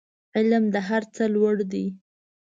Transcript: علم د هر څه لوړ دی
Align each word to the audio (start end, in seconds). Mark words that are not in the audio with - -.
علم 0.37 0.63
د 0.73 0.75
هر 0.87 1.03
څه 1.15 1.23
لوړ 1.35 1.55
دی 1.71 1.85